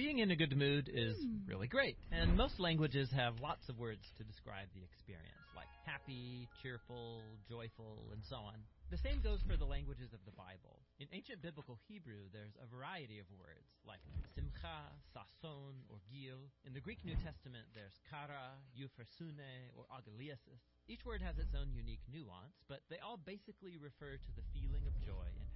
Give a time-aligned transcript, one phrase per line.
[0.00, 1.44] Being in a good mood is hmm.
[1.44, 6.48] really great, and most languages have lots of words to describe the experience, like happy,
[6.64, 8.56] cheerful, joyful, and so on.
[8.88, 10.80] The same goes for the languages of the Bible.
[11.04, 14.00] In ancient biblical Hebrew, there's a variety of words, like
[14.32, 16.48] simcha, sason, or gil.
[16.64, 20.64] In the Greek New Testament, there's chara, euphrosune, or agalliasis.
[20.88, 24.88] Each word has its own unique nuance, but they all basically refer to the feeling
[24.88, 25.49] of joy and.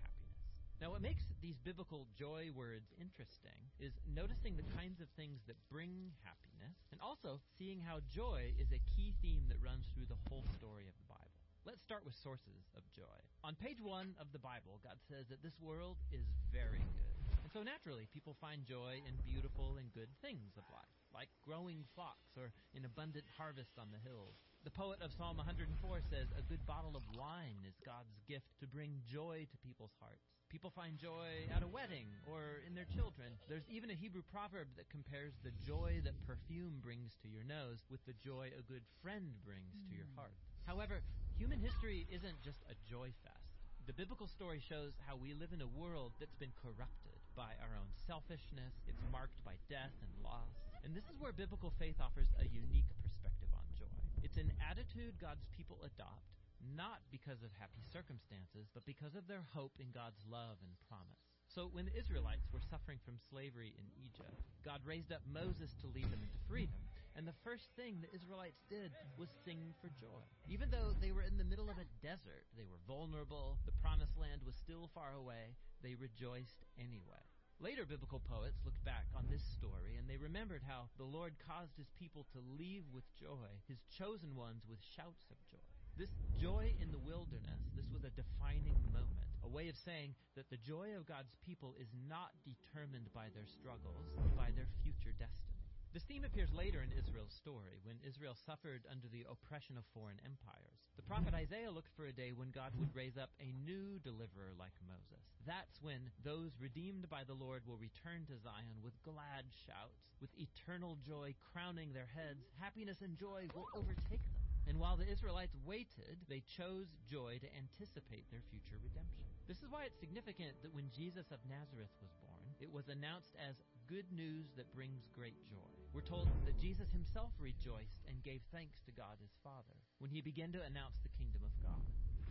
[0.85, 5.57] Now, what makes these biblical joy words interesting is noticing the kinds of things that
[5.73, 10.21] bring happiness, and also seeing how joy is a key theme that runs through the
[10.29, 11.41] whole story of the Bible.
[11.65, 13.17] Let's start with sources of joy.
[13.41, 17.17] On page one of the Bible, God says that this world is very good.
[17.41, 21.89] And so naturally, people find joy in beautiful and good things of life, like growing
[21.97, 24.37] flocks or an abundant harvest on the hills.
[24.69, 25.65] The poet of Psalm 104
[26.13, 30.29] says, A good bottle of wine is God's gift to bring joy to people's hearts.
[30.49, 33.35] People find joy at a wedding or in their children.
[33.49, 37.83] There's even a Hebrew proverb that compares the joy that perfume brings to your nose
[37.91, 40.21] with the joy a good friend brings to your hmm.
[40.21, 40.37] heart.
[40.65, 41.03] However,
[41.37, 43.45] human history isn't just a joy fest.
[43.85, 47.77] The biblical story shows how we live in a world that's been corrupted by our
[47.77, 48.73] own selfishness.
[48.89, 50.49] It's marked by death and loss.
[50.87, 53.93] And this is where biblical faith offers a unique perspective on joy.
[54.25, 56.25] It's an attitude God's people adopt,
[56.73, 61.21] not because of happy circumstances, but because of their hope in God's love and promise.
[61.53, 65.93] So when the Israelites were suffering from slavery in Egypt, God raised up Moses to
[65.93, 66.81] lead them into freedom.
[67.15, 70.25] And the first thing the Israelites did was sing for joy.
[70.51, 74.19] Even though they were in the middle of a desert, they were vulnerable, the promised
[74.19, 77.23] land was still far away, they rejoiced anyway.
[77.63, 81.79] Later biblical poets looked back on this story and they remembered how the Lord caused
[81.79, 85.74] his people to leave with joy, his chosen ones with shouts of joy.
[85.95, 86.11] This
[86.43, 90.59] joy in the wilderness, this was a defining moment, a way of saying that the
[90.59, 95.55] joy of God's people is not determined by their struggles, but by their future destiny.
[95.95, 100.19] This theme appears later in Israel's story, when Israel suffered under the oppression of foreign
[100.27, 100.83] empires.
[100.99, 104.51] The prophet Isaiah looked for a day when God would raise up a new deliverer
[104.59, 105.23] like Moses.
[105.47, 110.35] That's when those redeemed by the Lord will return to Zion with glad shouts, with
[110.35, 112.51] eternal joy crowning their heads.
[112.59, 114.34] Happiness and joy will overtake them.
[114.67, 119.25] And while the Israelites waited, they chose joy to anticipate their future redemption.
[119.45, 123.37] This is why it's significant that when Jesus of Nazareth was born, it was announced
[123.37, 125.69] as good news that brings great joy.
[125.93, 130.25] We're told that Jesus himself rejoiced and gave thanks to God his Father when he
[130.25, 131.85] began to announce the kingdom of God.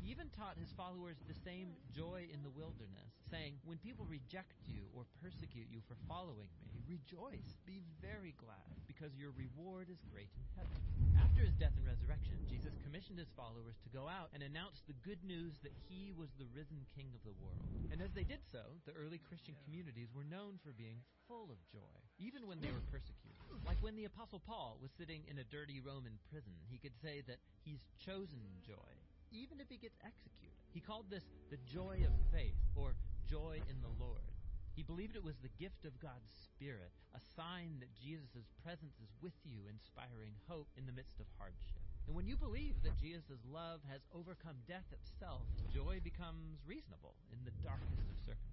[0.03, 4.59] He even taught his followers the same joy in the wilderness, saying, When people reject
[4.67, 10.03] you or persecute you for following me, rejoice, be very glad, because your reward is
[10.11, 10.75] great in heaven.
[11.15, 14.99] After his death and resurrection, Jesus commissioned his followers to go out and announce the
[15.07, 17.63] good news that he was the risen king of the world.
[17.87, 20.99] And as they did so, the early Christian communities were known for being
[21.31, 23.39] full of joy, even when they were persecuted.
[23.63, 27.23] Like when the Apostle Paul was sitting in a dirty Roman prison, he could say
[27.31, 28.91] that he's chosen joy
[29.33, 30.53] even if he gets executed.
[30.71, 32.93] He called this the joy of faith, or
[33.25, 34.21] joy in the Lord.
[34.77, 39.13] He believed it was the gift of God's Spirit, a sign that Jesus' presence is
[39.21, 41.81] with you, inspiring hope in the midst of hardship.
[42.07, 47.37] And when you believe that Jesus' love has overcome death itself, joy becomes reasonable in
[47.45, 48.52] the darkest of circumstances.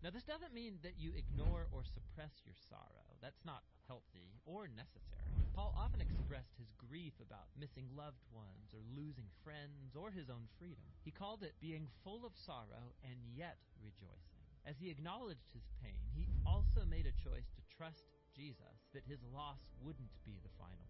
[0.00, 3.04] Now, this doesn't mean that you ignore or suppress your sorrow.
[3.20, 5.28] That's not healthy or necessary.
[5.52, 10.48] Paul often expressed his grief about missing loved ones or losing friends or his own
[10.56, 10.88] freedom.
[11.04, 14.40] He called it being full of sorrow and yet rejoicing.
[14.64, 19.20] As he acknowledged his pain, he also made a choice to trust Jesus that his
[19.36, 20.89] loss wouldn't be the final.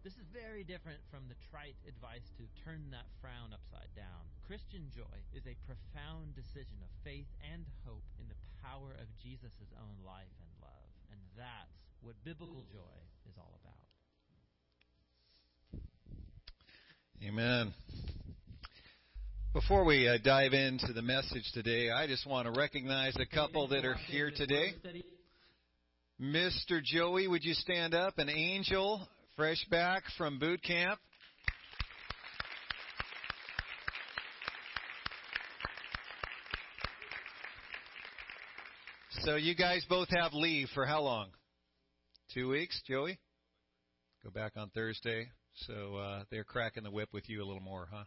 [0.00, 4.24] This is very different from the trite advice to turn that frown upside down.
[4.48, 9.52] Christian joy is a profound decision of faith and hope in the power of Jesus'
[9.76, 10.88] own life and love.
[11.12, 12.96] And that's what biblical joy
[13.28, 13.76] is all about.
[17.20, 17.74] Amen.
[19.52, 23.68] Before we uh, dive into the message today, I just want to recognize a couple
[23.68, 24.72] that are here today.
[26.18, 26.82] Mr.
[26.82, 28.16] Joey, would you stand up?
[28.16, 29.06] An angel
[29.36, 30.98] fresh back from boot camp.
[39.22, 41.28] So you guys both have leave for how long?
[42.32, 43.18] Two weeks, Joey?
[44.24, 45.28] Go back on Thursday.
[45.66, 48.04] So uh, they're cracking the whip with you a little more, huh?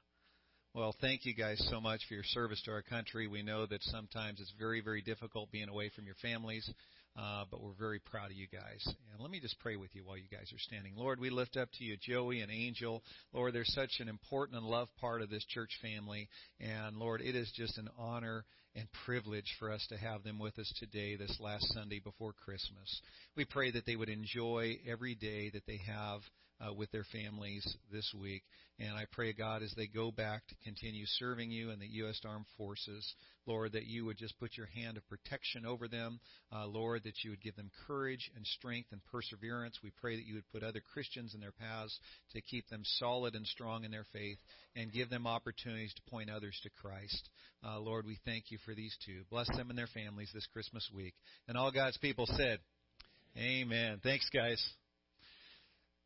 [0.73, 3.27] Well, thank you guys so much for your service to our country.
[3.27, 6.67] We know that sometimes it's very, very difficult being away from your families.
[7.15, 8.83] Uh, but we're very proud of you guys.
[8.85, 10.93] And let me just pray with you while you guys are standing.
[10.95, 13.03] Lord, we lift up to you Joey and Angel.
[13.33, 16.27] Lord, they're such an important and loved part of this church family.
[16.59, 18.45] And Lord, it is just an honor
[18.75, 23.01] and privilege for us to have them with us today, this last Sunday before Christmas.
[23.37, 26.21] We pray that they would enjoy every day that they have
[26.63, 28.43] uh, with their families this week.
[28.79, 32.19] And I pray, God, as they go back to continue serving you in the U.S.
[32.25, 33.13] Armed Forces,
[33.45, 36.19] Lord, that you would just put your hand of protection over them.
[36.51, 39.79] Uh, Lord, that you would give them courage and strength and perseverance.
[39.83, 41.97] We pray that you would put other Christians in their paths
[42.33, 44.39] to keep them solid and strong in their faith
[44.75, 47.29] and give them opportunities to point others to Christ.
[47.63, 49.21] Uh, Lord, we thank you for these two.
[49.29, 51.13] Bless them and their families this Christmas week.
[51.47, 52.59] And all God's people said,
[53.37, 53.99] Amen.
[54.03, 54.63] Thanks, guys.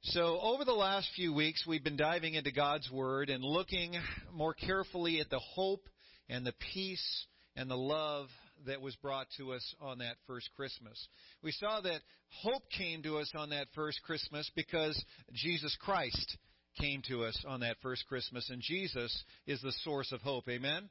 [0.03, 3.95] So, over the last few weeks, we've been diving into God's Word and looking
[4.31, 5.89] more carefully at the hope
[6.29, 8.27] and the peace and the love
[8.67, 11.07] that was brought to us on that first Christmas.
[11.41, 15.03] We saw that hope came to us on that first Christmas because
[15.33, 16.37] Jesus Christ
[16.79, 20.47] came to us on that first Christmas, and Jesus is the source of hope.
[20.47, 20.89] Amen?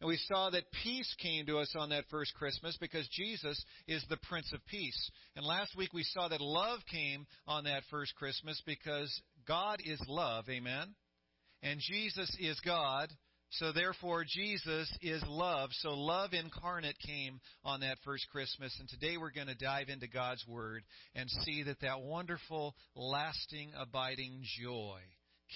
[0.00, 4.04] And we saw that peace came to us on that first Christmas because Jesus is
[4.08, 5.10] the Prince of Peace.
[5.34, 9.12] And last week we saw that love came on that first Christmas because
[9.46, 10.44] God is love.
[10.48, 10.94] Amen?
[11.62, 13.08] And Jesus is God.
[13.50, 15.70] So therefore, Jesus is love.
[15.80, 18.76] So love incarnate came on that first Christmas.
[18.78, 20.82] And today we're going to dive into God's Word
[21.14, 25.00] and see that that wonderful, lasting, abiding joy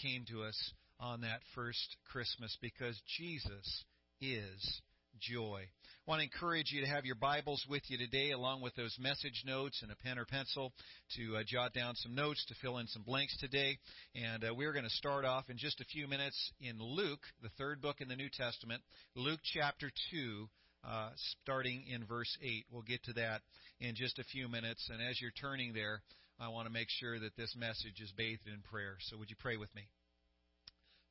[0.03, 3.85] came to us on that first Christmas because Jesus
[4.23, 4.81] is
[5.21, 5.63] joy.
[5.65, 8.97] I want to encourage you to have your Bibles with you today, along with those
[9.01, 10.73] message notes and a pen or pencil
[11.17, 13.79] to uh, jot down some notes to fill in some blanks today.
[14.15, 17.51] And uh, we're going to start off in just a few minutes in Luke, the
[17.59, 18.81] third book in the New Testament,
[19.17, 20.49] Luke chapter 2.
[20.85, 21.11] Uh,
[21.43, 22.65] starting in verse 8.
[22.73, 23.43] We'll get to that
[23.79, 24.91] in just a few minutes.
[24.93, 26.03] And as you're turning there,
[26.41, 28.97] I want to make sure that this message is bathed in prayer.
[29.03, 29.83] So would you pray with me?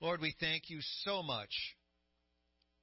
[0.02, 1.52] Lord, we thank you so much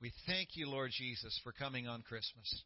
[0.01, 2.65] we thank you, Lord Jesus, for coming on Christmas.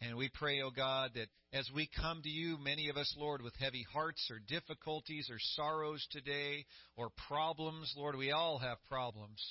[0.00, 3.12] And we pray, O oh God, that as we come to you, many of us,
[3.18, 6.64] Lord, with heavy hearts or difficulties or sorrows today
[6.96, 9.42] or problems, Lord, we all have problems.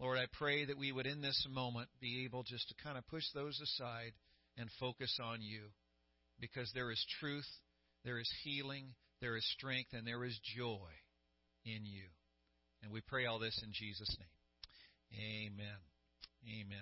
[0.00, 3.06] Lord, I pray that we would in this moment be able just to kind of
[3.06, 4.12] push those aside
[4.56, 5.62] and focus on you.
[6.40, 7.46] Because there is truth,
[8.04, 10.90] there is healing, there is strength, and there is joy
[11.64, 12.06] in you.
[12.82, 15.52] And we pray all this in Jesus' name.
[15.52, 15.91] Amen.
[16.48, 16.78] Amen.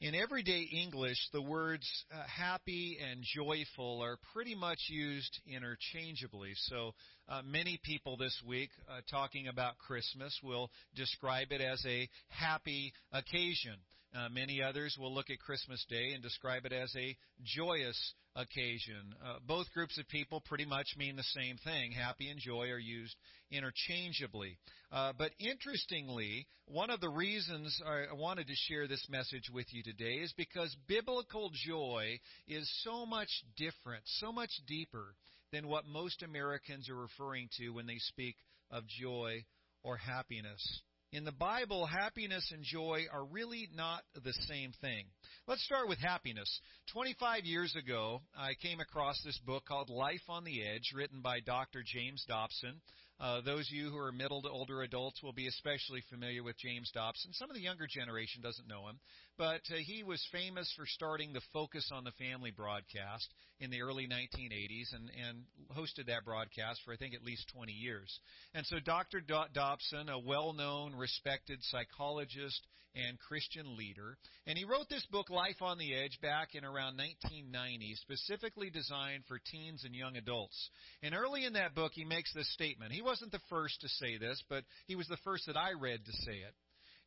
[0.00, 6.52] In everyday English, the words uh, happy and joyful are pretty much used interchangeably.
[6.54, 6.92] So
[7.28, 12.94] uh, many people this week uh, talking about Christmas will describe it as a happy
[13.12, 13.76] occasion.
[14.14, 19.14] Uh, many others will look at Christmas Day and describe it as a joyous occasion.
[19.24, 21.92] Uh, both groups of people pretty much mean the same thing.
[21.92, 23.14] Happy and joy are used
[23.50, 24.58] interchangeably.
[24.90, 29.82] Uh, but interestingly, one of the reasons I wanted to share this message with you
[29.82, 35.14] today is because biblical joy is so much different, so much deeper
[35.52, 38.36] than what most Americans are referring to when they speak
[38.70, 39.44] of joy
[39.82, 40.80] or happiness.
[41.12, 45.06] In the Bible, happiness and joy are really not the same thing.
[45.48, 46.60] Let's start with happiness.
[46.92, 51.40] 25 years ago, I came across this book called Life on the Edge, written by
[51.40, 51.82] Dr.
[51.84, 52.80] James Dobson.
[53.20, 56.56] Uh, those of you who are middle to older adults will be especially familiar with
[56.56, 57.34] James Dobson.
[57.34, 58.98] Some of the younger generation doesn't know him,
[59.36, 63.28] but uh, he was famous for starting the Focus on the Family broadcast
[63.60, 65.44] in the early 1980s and, and
[65.76, 68.20] hosted that broadcast for I think at least 20 years.
[68.54, 69.20] And so Dr.
[69.20, 74.16] Dobson, a well-known, respected psychologist and Christian leader,
[74.46, 79.24] and he wrote this book Life on the Edge back in around 1990, specifically designed
[79.28, 80.70] for teens and young adults.
[81.02, 82.92] And early in that book, he makes this statement.
[82.92, 86.04] He wasn't the first to say this, but he was the first that I read
[86.04, 86.54] to say it.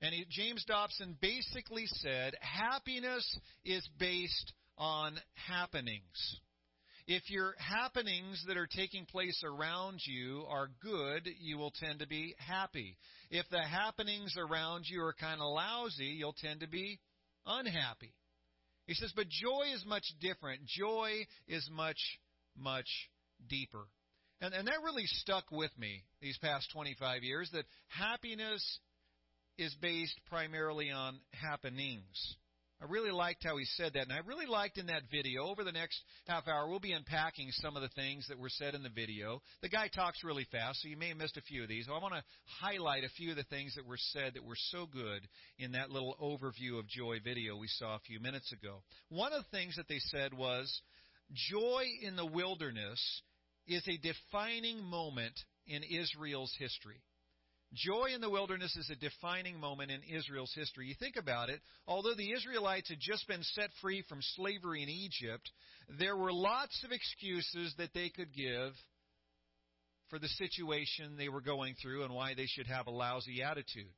[0.02, 3.26] And he, James Dobson basically said happiness
[3.64, 6.40] is based on happenings.
[7.06, 12.08] If your happenings that are taking place around you are good, you will tend to
[12.08, 12.98] be happy.
[13.30, 17.00] If the happenings around you are kind of lousy, you'll tend to be
[17.46, 18.14] unhappy.
[18.88, 20.62] He says, but joy is much different.
[20.66, 22.00] Joy is much,
[22.58, 22.88] much
[23.50, 23.86] deeper.
[24.42, 28.80] And, and that really stuck with me these past 25 years that happiness
[29.58, 32.36] is based primarily on happenings.
[32.84, 35.48] I really liked how he said that, and I really liked in that video.
[35.48, 38.76] Over the next half hour, we'll be unpacking some of the things that were said
[38.76, 39.42] in the video.
[39.62, 41.88] The guy talks really fast, so you may have missed a few of these.
[41.88, 42.24] I want to
[42.60, 45.22] highlight a few of the things that were said that were so good
[45.58, 48.84] in that little overview of joy video we saw a few minutes ago.
[49.08, 50.82] One of the things that they said was,
[51.32, 53.00] Joy in the wilderness
[53.66, 57.02] is a defining moment in Israel's history.
[57.74, 60.88] Joy in the wilderness is a defining moment in Israel's history.
[60.88, 64.90] You think about it, although the Israelites had just been set free from slavery in
[64.90, 65.50] Egypt,
[65.98, 68.74] there were lots of excuses that they could give
[70.10, 73.92] for the situation they were going through and why they should have a lousy attitude.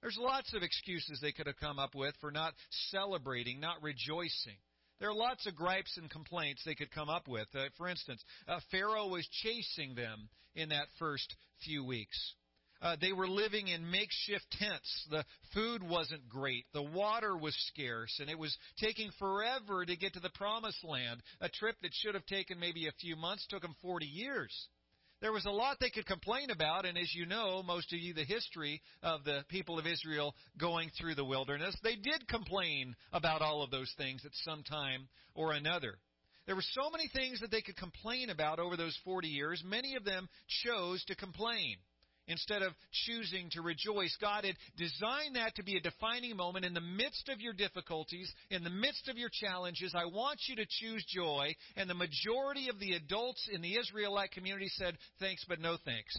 [0.00, 2.54] There's lots of excuses they could have come up with for not
[2.90, 4.56] celebrating, not rejoicing.
[4.98, 7.46] There are lots of gripes and complaints they could come up with.
[7.54, 11.32] Uh, for instance, uh, Pharaoh was chasing them in that first
[11.64, 12.34] few weeks.
[12.82, 15.06] Uh, they were living in makeshift tents.
[15.08, 15.24] The
[15.54, 16.64] food wasn't great.
[16.74, 21.22] The water was scarce, and it was taking forever to get to the promised land.
[21.40, 24.52] A trip that should have taken maybe a few months took them 40 years.
[25.20, 28.12] There was a lot they could complain about, and as you know, most of you,
[28.12, 33.42] the history of the people of Israel going through the wilderness, they did complain about
[33.42, 35.94] all of those things at some time or another.
[36.46, 39.62] There were so many things that they could complain about over those 40 years.
[39.64, 40.28] Many of them
[40.64, 41.76] chose to complain
[42.28, 42.72] instead of
[43.06, 44.16] choosing to rejoice.
[44.20, 48.32] God had designed that to be a defining moment in the midst of your difficulties,
[48.50, 49.94] in the midst of your challenges.
[49.96, 51.54] I want you to choose joy.
[51.76, 56.14] And the majority of the adults in the Israelite community said, thanks, but no thanks.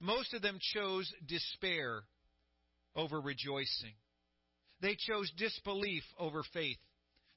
[0.00, 2.02] Most of them chose despair
[2.96, 3.94] over rejoicing.
[4.80, 6.78] They chose disbelief over faith.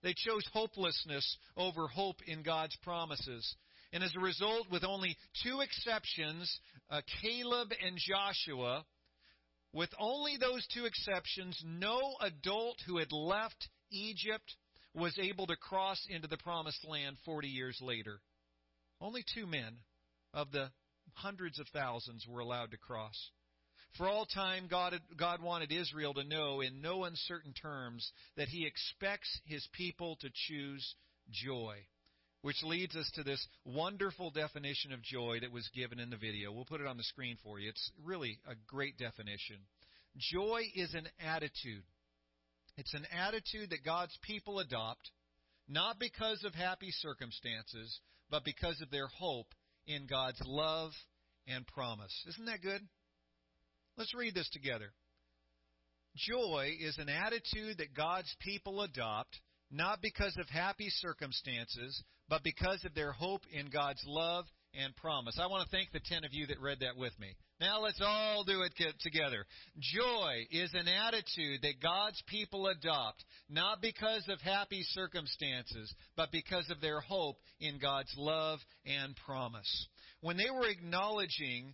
[0.03, 3.55] They chose hopelessness over hope in God's promises.
[3.93, 8.85] And as a result, with only two exceptions, uh, Caleb and Joshua,
[9.73, 14.55] with only those two exceptions, no adult who had left Egypt
[14.93, 18.19] was able to cross into the promised land 40 years later.
[18.99, 19.77] Only two men
[20.33, 20.71] of the
[21.13, 23.31] hundreds of thousands were allowed to cross.
[23.97, 28.65] For all time, God, God wanted Israel to know in no uncertain terms that He
[28.65, 30.95] expects His people to choose
[31.31, 31.77] joy.
[32.47, 36.49] Which leads us to this wonderful definition of joy that was given in the video.
[36.49, 37.67] We'll put it on the screen for you.
[37.67, 39.57] It's really a great definition.
[40.15, 41.83] Joy is an attitude.
[42.77, 45.11] It's an attitude that God's people adopt,
[45.67, 47.99] not because of happy circumstances,
[48.31, 49.53] but because of their hope
[49.85, 50.91] in God's love
[51.49, 52.13] and promise.
[52.29, 52.79] Isn't that good?
[53.97, 54.93] Let's read this together.
[56.15, 59.37] Joy is an attitude that God's people adopt,
[59.71, 65.39] not because of happy circumstances, but because of their hope in God's love and promise.
[65.41, 67.35] I want to thank the 10 of you that read that with me.
[67.59, 69.45] Now let's all do it together.
[69.79, 76.69] Joy is an attitude that God's people adopt, not because of happy circumstances, but because
[76.69, 79.87] of their hope in God's love and promise.
[80.21, 81.73] When they were acknowledging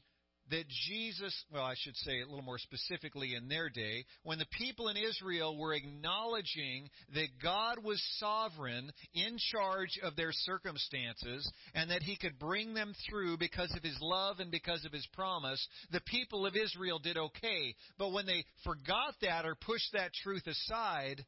[0.53, 4.45] that Jesus, well, I should say a little more specifically in their day, when the
[4.51, 11.89] people in Israel were acknowledging that God was sovereign in charge of their circumstances and
[11.89, 15.67] that He could bring them through because of His love and because of His promise,
[15.91, 17.73] the people of Israel did okay.
[17.97, 21.25] But when they forgot that or pushed that truth aside,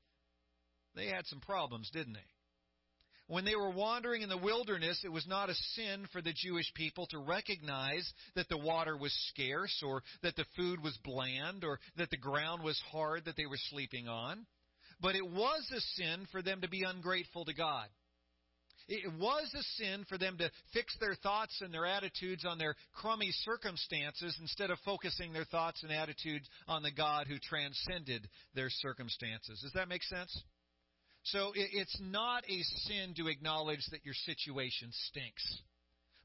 [0.96, 2.35] they had some problems, didn't they?
[3.28, 6.72] When they were wandering in the wilderness, it was not a sin for the Jewish
[6.76, 11.80] people to recognize that the water was scarce or that the food was bland or
[11.98, 14.46] that the ground was hard that they were sleeping on.
[15.02, 17.88] But it was a sin for them to be ungrateful to God.
[18.88, 22.76] It was a sin for them to fix their thoughts and their attitudes on their
[22.94, 28.70] crummy circumstances instead of focusing their thoughts and attitudes on the God who transcended their
[28.70, 29.60] circumstances.
[29.64, 30.44] Does that make sense?
[31.26, 35.62] So it's not a sin to acknowledge that your situation stinks.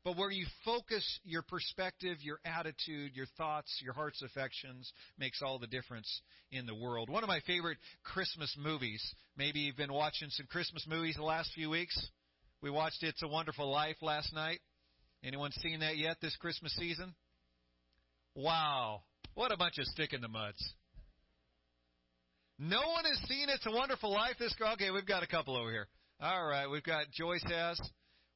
[0.05, 5.59] But where you focus your perspective, your attitude, your thoughts, your heart's affections makes all
[5.59, 7.11] the difference in the world.
[7.11, 9.03] One of my favorite Christmas movies,
[9.37, 11.99] maybe you've been watching some Christmas movies the last few weeks.
[12.63, 14.61] We watched It's a Wonderful Life last night.
[15.23, 17.15] Anyone seen that yet this Christmas season?
[18.35, 19.03] Wow.
[19.35, 20.75] What a bunch of stick in the muds.
[22.63, 24.37] No one has seen It's a Wonderful Life.
[24.39, 25.89] This okay, we've got a couple over here.
[26.21, 27.81] All right, we've got Joyce has.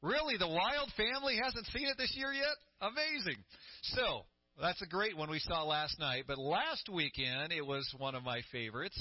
[0.00, 2.57] Really, the Wild family hasn't seen it this year yet?
[2.81, 3.37] Amazing.
[3.83, 4.25] So
[4.59, 6.25] that's a great one we saw last night.
[6.26, 8.99] But last weekend, it was one of my favorites.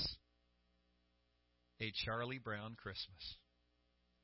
[1.79, 3.37] A Charlie Brown Christmas.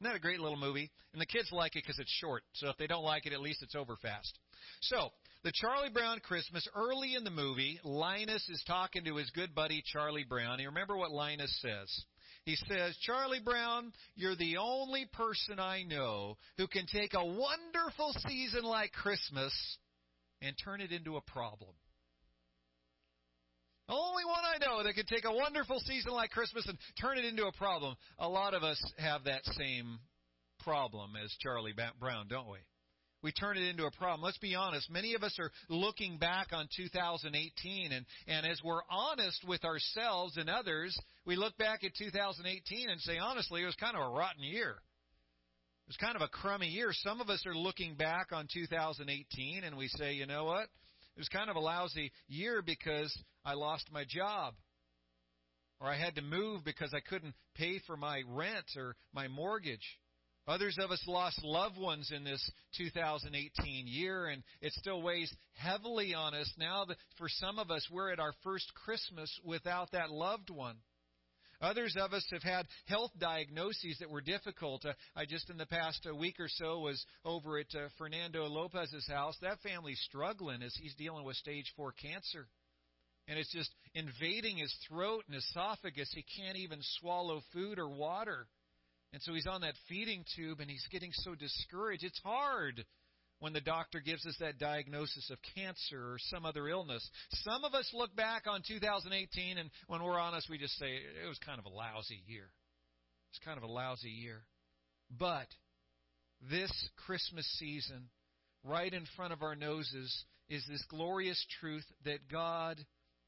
[0.01, 0.91] Isn't that a great little movie?
[1.13, 2.43] And the kids like it because it's short.
[2.55, 4.37] So if they don't like it, at least it's over fast.
[4.81, 5.11] So
[5.43, 9.81] the Charlie Brown Christmas, early in the movie, Linus is talking to his good buddy
[9.85, 10.59] Charlie Brown.
[10.59, 12.05] You remember what Linus says?
[12.45, 18.13] He says, Charlie Brown, you're the only person I know who can take a wonderful
[18.27, 19.53] season like Christmas
[20.41, 21.71] and turn it into a problem.
[23.87, 27.25] Only one I know that can take a wonderful season like Christmas and turn it
[27.25, 27.95] into a problem.
[28.19, 29.99] A lot of us have that same
[30.59, 32.59] problem, as Charlie Brown, don't we?
[33.21, 34.21] We turn it into a problem.
[34.21, 34.89] Let's be honest.
[34.89, 40.37] Many of us are looking back on 2018, and, and as we're honest with ourselves
[40.37, 44.09] and others, we look back at 2018 and say, honestly, it was kind of a
[44.09, 44.71] rotten year.
[44.71, 46.91] It was kind of a crummy year.
[46.93, 50.63] Some of us are looking back on 2018 and we say, you know what?
[50.63, 54.53] It was kind of a lousy year because I lost my job.
[55.81, 59.97] Or I had to move because I couldn't pay for my rent or my mortgage.
[60.49, 62.41] Others of us lost loved ones in this
[62.75, 67.87] 2018 year, and it still weighs heavily on us now that for some of us,
[67.91, 70.77] we're at our first Christmas without that loved one.
[71.61, 74.83] Others of us have had health diagnoses that were difficult.
[74.85, 78.45] Uh, I just in the past uh, week or so was over at uh, Fernando
[78.45, 79.35] Lopez's house.
[79.43, 82.47] That family's struggling as he's dealing with stage four cancer.
[83.27, 86.09] And it's just invading his throat and esophagus.
[86.15, 88.47] He can't even swallow food or water.
[89.11, 92.03] And so he's on that feeding tube and he's getting so discouraged.
[92.03, 92.85] It's hard
[93.39, 97.07] when the doctor gives us that diagnosis of cancer or some other illness.
[97.31, 100.87] Some of us look back on 2018 and when we're honest, we just say
[101.23, 102.49] it was kind of a lousy year.
[103.31, 104.43] It's kind of a lousy year.
[105.17, 105.47] But
[106.51, 106.71] this
[107.05, 108.09] Christmas season,
[108.63, 112.79] right in front of our noses, is this glorious truth that God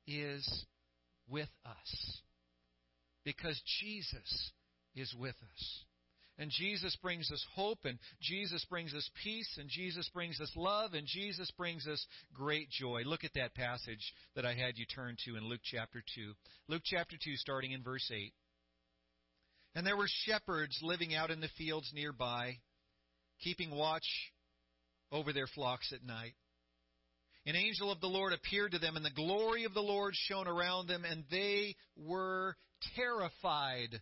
[0.07, 0.65] is
[1.29, 2.21] with us.
[3.23, 4.51] Because Jesus
[4.95, 5.83] is with us.
[6.37, 10.93] And Jesus brings us hope, and Jesus brings us peace, and Jesus brings us love,
[10.93, 13.01] and Jesus brings us great joy.
[13.05, 16.33] Look at that passage that I had you turn to in Luke chapter 2.
[16.67, 18.33] Luke chapter 2, starting in verse 8.
[19.75, 22.57] And there were shepherds living out in the fields nearby,
[23.43, 24.07] keeping watch
[25.11, 26.33] over their flocks at night.
[27.45, 30.47] An angel of the Lord appeared to them, and the glory of the Lord shone
[30.47, 32.55] around them, and they were
[32.95, 34.01] terrified.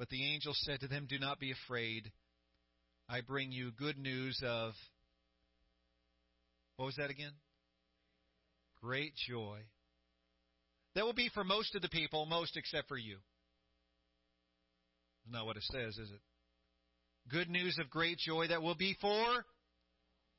[0.00, 2.10] But the angel said to them, Do not be afraid.
[3.06, 4.72] I bring you good news of.
[6.76, 7.32] What was that again?
[8.80, 9.58] Great joy.
[10.94, 13.18] That will be for most of the people, most except for you.
[15.30, 16.20] Not what it says, is it?
[17.30, 19.44] Good news of great joy that will be for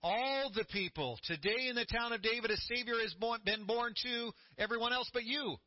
[0.01, 1.19] all the people.
[1.25, 3.13] Today in the town of David, a Savior has
[3.45, 5.57] been born to everyone else but you.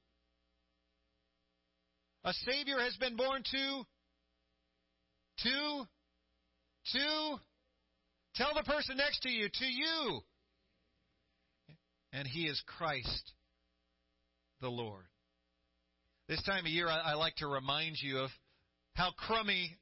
[2.25, 3.83] A Savior has been born to,
[5.43, 5.87] to,
[6.93, 7.37] to,
[8.35, 10.21] tell the person next to you, to you.
[12.13, 13.33] And He is Christ
[14.61, 15.05] the Lord.
[16.29, 18.31] This time of year, I, I like to remind you of
[18.95, 19.77] how crummy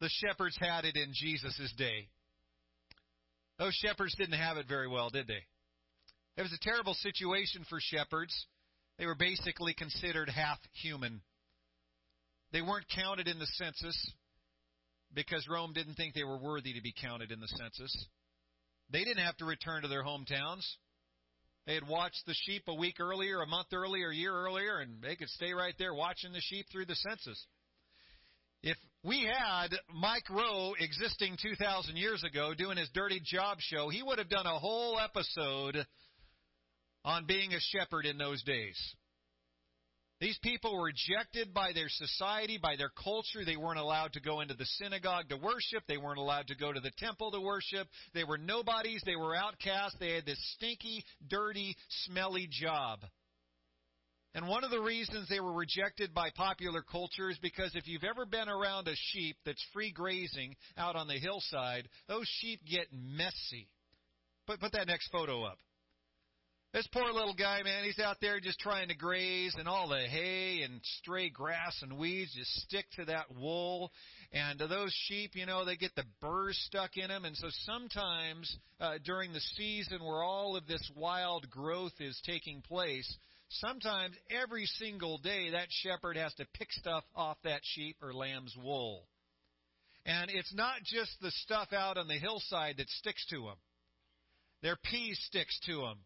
[0.00, 2.08] the shepherds had it in Jesus' day.
[3.58, 5.44] Those shepherds didn't have it very well, did they?
[6.36, 8.46] It was a terrible situation for shepherds.
[8.98, 11.20] They were basically considered half human.
[12.52, 14.12] They weren't counted in the census
[15.14, 18.06] because Rome didn't think they were worthy to be counted in the census.
[18.90, 20.64] They didn't have to return to their hometowns.
[21.66, 25.02] They had watched the sheep a week earlier, a month earlier, a year earlier, and
[25.02, 27.46] they could stay right there watching the sheep through the census.
[28.62, 34.02] If we had Mike Rowe existing 2,000 years ago doing his dirty job show, he
[34.02, 35.86] would have done a whole episode
[37.08, 38.78] on being a shepherd in those days.
[40.20, 43.46] These people were rejected by their society, by their culture.
[43.46, 45.84] They weren't allowed to go into the synagogue to worship.
[45.88, 47.88] They weren't allowed to go to the temple to worship.
[48.12, 49.00] They were nobodies.
[49.06, 49.96] They were outcasts.
[49.98, 52.98] They had this stinky, dirty, smelly job.
[54.34, 58.04] And one of the reasons they were rejected by popular culture is because if you've
[58.04, 62.88] ever been around a sheep that's free grazing out on the hillside, those sheep get
[62.92, 63.68] messy.
[64.46, 65.58] Put, put that next photo up.
[66.78, 70.06] This poor little guy, man, he's out there just trying to graze, and all the
[70.06, 73.90] hay and stray grass and weeds just stick to that wool.
[74.32, 77.24] And those sheep, you know, they get the burrs stuck in them.
[77.24, 82.62] And so sometimes uh, during the season where all of this wild growth is taking
[82.62, 83.12] place,
[83.48, 88.54] sometimes every single day that shepherd has to pick stuff off that sheep or lamb's
[88.56, 89.02] wool.
[90.06, 93.56] And it's not just the stuff out on the hillside that sticks to them.
[94.62, 95.98] Their pee sticks to them.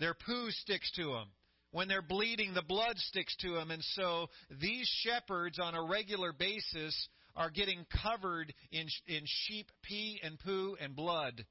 [0.00, 1.28] Their poo sticks to them.
[1.72, 3.70] When they're bleeding, the blood sticks to them.
[3.70, 4.26] And so
[4.60, 10.76] these shepherds on a regular basis are getting covered in, in sheep pee and poo
[10.80, 11.44] and blood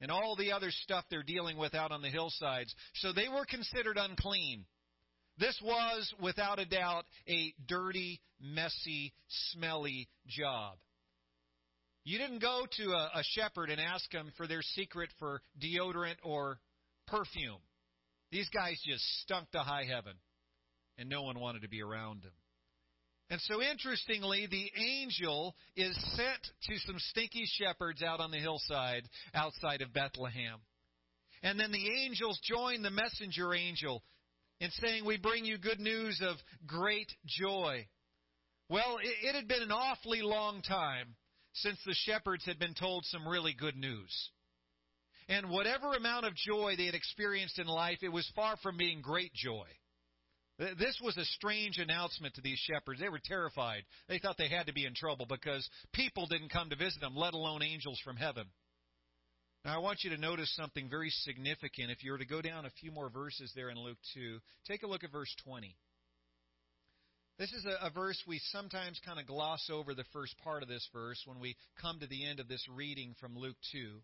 [0.00, 2.72] and all the other stuff they're dealing with out on the hillsides.
[2.96, 4.66] So they were considered unclean.
[5.38, 9.12] This was, without a doubt, a dirty, messy,
[9.52, 10.76] smelly job.
[12.04, 16.16] You didn't go to a, a shepherd and ask them for their secret for deodorant
[16.22, 16.60] or
[17.06, 17.58] perfume.
[18.30, 20.14] These guys just stunk to high heaven,
[20.98, 22.32] and no one wanted to be around them.
[23.28, 29.02] And so, interestingly, the angel is sent to some stinky shepherds out on the hillside
[29.34, 30.60] outside of Bethlehem.
[31.42, 34.02] And then the angels join the messenger angel
[34.60, 36.36] in saying, We bring you good news of
[36.66, 37.86] great joy.
[38.68, 41.16] Well, it, it had been an awfully long time
[41.52, 44.30] since the shepherds had been told some really good news.
[45.28, 49.00] And whatever amount of joy they had experienced in life, it was far from being
[49.00, 49.66] great joy.
[50.58, 53.00] This was a strange announcement to these shepherds.
[53.00, 53.82] They were terrified.
[54.08, 57.14] They thought they had to be in trouble because people didn't come to visit them,
[57.14, 58.46] let alone angels from heaven.
[59.66, 61.90] Now, I want you to notice something very significant.
[61.90, 64.82] If you were to go down a few more verses there in Luke 2, take
[64.82, 65.76] a look at verse 20.
[67.38, 70.68] This is a, a verse we sometimes kind of gloss over the first part of
[70.70, 74.00] this verse when we come to the end of this reading from Luke 2.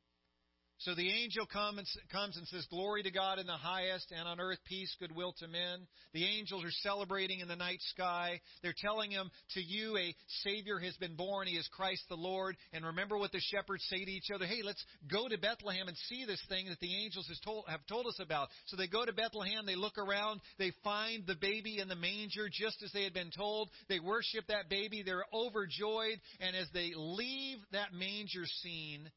[0.85, 4.59] So the angel comes and says, Glory to God in the highest, and on earth
[4.65, 5.87] peace, goodwill to men.
[6.13, 8.41] The angels are celebrating in the night sky.
[8.63, 11.47] They're telling him, To you a Savior has been born.
[11.47, 12.57] He is Christ the Lord.
[12.73, 15.97] And remember what the shepherds say to each other Hey, let's go to Bethlehem and
[16.09, 18.49] see this thing that the angels told, have told us about.
[18.67, 19.67] So they go to Bethlehem.
[19.67, 20.41] They look around.
[20.59, 23.71] They find the baby in the manger just as they had been told.
[23.89, 25.03] They worship that baby.
[25.05, 26.19] They're overjoyed.
[26.41, 29.11] And as they leave that manger scene,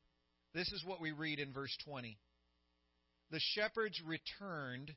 [0.55, 2.17] this is what we read in verse 20.
[3.29, 4.95] The shepherds returned,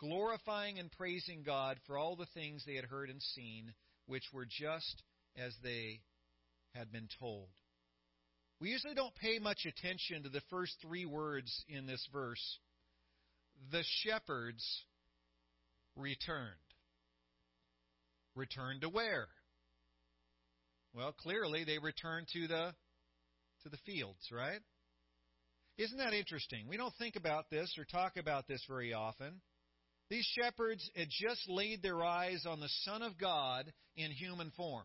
[0.00, 3.72] glorifying and praising God for all the things they had heard and seen,
[4.06, 5.02] which were just
[5.36, 6.00] as they
[6.74, 7.48] had been told.
[8.60, 12.58] We usually don't pay much attention to the first three words in this verse.
[13.70, 14.64] The shepherds
[15.94, 16.56] returned.
[18.34, 19.28] Returned to where?
[20.92, 22.74] Well, clearly they returned to the
[23.62, 24.60] to the fields, right?
[25.78, 26.66] Isn't that interesting?
[26.68, 29.40] We don't think about this or talk about this very often.
[30.10, 34.84] These shepherds had just laid their eyes on the Son of God in human form.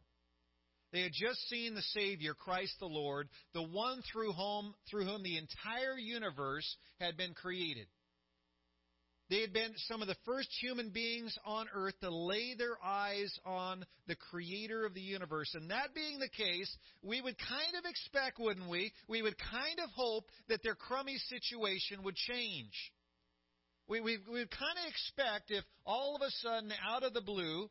[0.91, 5.23] They had just seen the Savior, Christ the Lord, the one through whom, through whom
[5.23, 7.87] the entire universe had been created.
[9.29, 13.33] They had been some of the first human beings on earth to lay their eyes
[13.45, 15.53] on the creator of the universe.
[15.53, 18.91] And that being the case, we would kind of expect, wouldn't we?
[19.07, 22.73] We would kind of hope that their crummy situation would change.
[23.87, 27.21] We, we, we would kind of expect if all of a sudden, out of the
[27.21, 27.69] blue,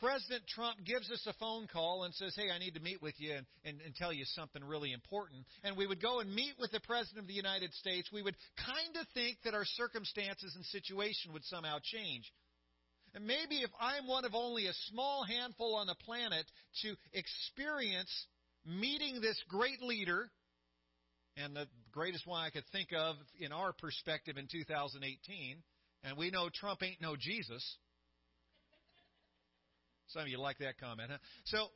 [0.00, 3.14] President Trump gives us a phone call and says, Hey, I need to meet with
[3.18, 5.44] you and, and, and, tell you something really important.
[5.64, 8.10] And we would go and meet with the President of the United States.
[8.12, 12.30] We would kind of think that our circumstances and situation would somehow change.
[13.14, 16.44] And maybe if I'm one of only a small handful on the planet
[16.82, 18.10] to experience
[18.66, 20.28] meeting this great leader,
[21.36, 25.62] and the greatest one I could think of in our perspective in 2018,
[26.04, 27.76] and we know Trump ain't no Jesus.
[30.08, 31.18] Some of you like that comment, huh?
[31.44, 31.68] So,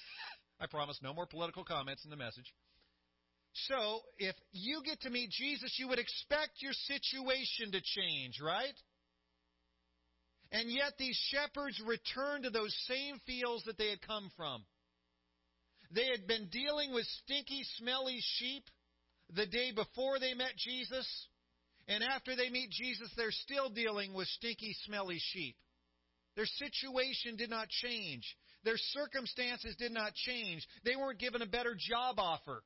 [0.60, 2.52] I promise no more political comments in the message.
[3.66, 8.74] So, if you get to meet Jesus, you would expect your situation to change, right?
[10.52, 14.64] And yet, these shepherds return to those same fields that they had come from.
[15.90, 18.64] They had been dealing with stinky, smelly sheep
[19.34, 21.06] the day before they met Jesus.
[21.86, 25.56] And after they meet Jesus, they're still dealing with stinky, smelly sheep.
[26.38, 28.22] Their situation did not change.
[28.62, 30.64] Their circumstances did not change.
[30.84, 32.62] They weren't given a better job offer.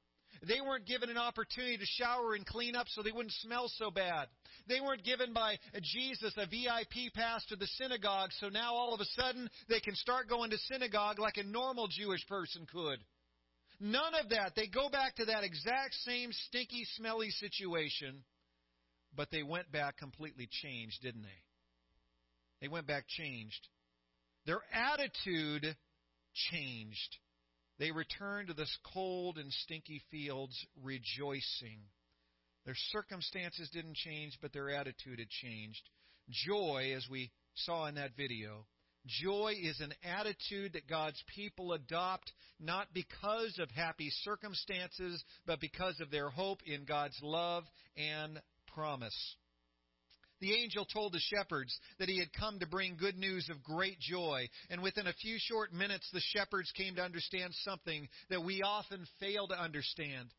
[0.47, 3.91] They weren't given an opportunity to shower and clean up so they wouldn't smell so
[3.91, 4.27] bad.
[4.69, 9.01] They weren't given by Jesus a VIP pass to the synagogue so now all of
[9.01, 12.99] a sudden they can start going to synagogue like a normal Jewish person could.
[13.81, 14.53] None of that.
[14.55, 18.23] They go back to that exact same stinky, smelly situation,
[19.17, 21.41] but they went back completely changed, didn't they?
[22.63, 23.69] They went back changed.
[24.47, 25.77] Their attitude
[26.51, 27.17] changed.
[27.79, 31.81] They returned to this cold and stinky fields rejoicing.
[32.65, 35.83] Their circumstances didn't change, but their attitude had changed.
[36.31, 38.65] Joy, as we saw in that video,
[39.07, 45.99] joy is an attitude that God's people adopt not because of happy circumstances, but because
[45.99, 47.65] of their hope in God's love
[47.97, 48.41] and
[48.73, 49.37] promise.
[50.43, 54.01] The angel told the shepherds that he had come to bring good news of great
[54.01, 54.49] joy.
[54.71, 59.07] And within a few short minutes, the shepherds came to understand something that we often
[59.21, 60.31] fail to understand.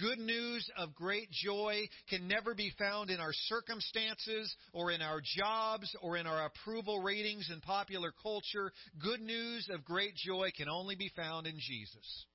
[0.00, 5.20] Good news of great joy can never be found in our circumstances or in our
[5.36, 8.72] jobs or in our approval ratings in popular culture.
[8.98, 12.26] Good news of great joy can only be found in Jesus.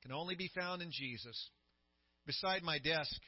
[0.00, 1.50] Can only be found in Jesus.
[2.24, 3.20] Beside my desk,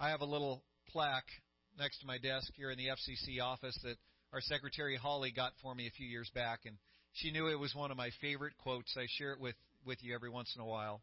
[0.00, 1.30] I have a little plaque
[1.78, 3.96] next to my desk here in the FCC office that
[4.32, 6.76] our secretary Holly got for me a few years back, and
[7.12, 8.96] She knew it was one of my favorite quotes.
[8.96, 11.00] I share it with, with you every once in a while.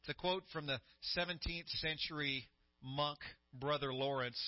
[0.00, 0.80] It's a quote from the
[1.16, 2.48] 17th century
[2.82, 3.18] monk,
[3.52, 4.40] Brother Lawrence.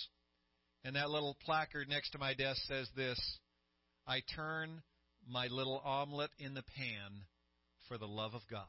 [0.85, 3.19] And that little placard next to my desk says this
[4.07, 4.83] I turn
[5.29, 7.27] my little omelet in the pan
[7.89, 8.65] for the love of God.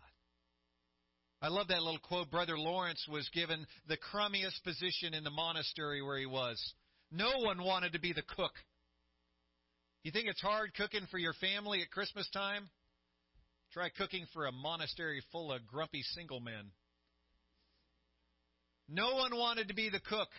[1.42, 2.30] I love that little quote.
[2.30, 6.58] Brother Lawrence was given the crummiest position in the monastery where he was.
[7.16, 8.54] No one wanted to be the cook.
[10.04, 12.68] You think it's hard cooking for your family at Christmas time?
[13.72, 16.72] Try cooking for a monastery full of grumpy single men.
[18.90, 20.30] No one wanted to be the cook.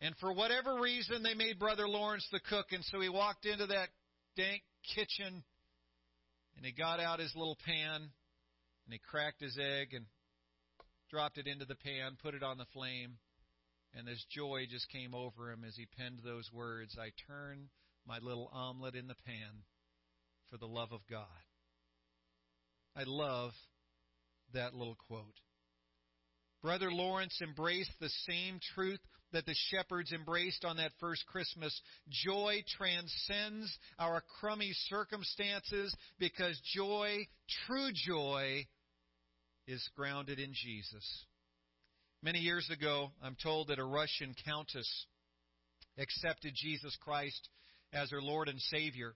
[0.00, 2.66] And for whatever reason, they made Brother Lawrence the cook.
[2.72, 3.90] And so he walked into that
[4.36, 4.62] dank
[4.94, 5.44] kitchen
[6.56, 10.06] and he got out his little pan and he cracked his egg and
[11.10, 13.18] dropped it into the pan, put it on the flame.
[13.94, 17.68] And this joy just came over him as he penned those words I turn
[18.06, 19.64] my little omelet in the pan
[20.50, 21.26] for the love of God.
[22.96, 23.52] I love
[24.52, 25.38] that little quote.
[26.62, 29.00] Brother Lawrence embraced the same truth
[29.32, 31.78] that the shepherds embraced on that first Christmas.
[32.08, 37.26] Joy transcends our crummy circumstances because joy,
[37.66, 38.66] true joy,
[39.66, 41.24] is grounded in Jesus.
[42.22, 45.06] Many years ago, I'm told that a Russian countess
[45.98, 47.48] accepted Jesus Christ
[47.94, 49.14] as her Lord and Savior.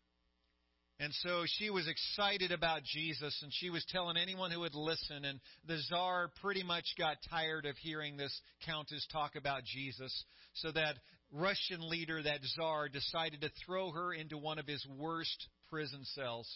[0.98, 5.26] And so she was excited about Jesus, and she was telling anyone who would listen.
[5.26, 10.24] And the czar pretty much got tired of hearing this countess talk about Jesus.
[10.54, 10.96] So that
[11.30, 16.48] Russian leader, that czar, decided to throw her into one of his worst prison cells.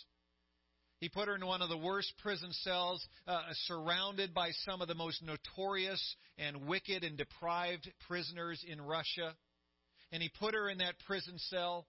[1.01, 4.89] He put her in one of the worst prison cells, uh, surrounded by some of
[4.89, 9.37] the most notorious and wicked and deprived prisoners in Russia.
[10.11, 11.87] And he put her in that prison cell.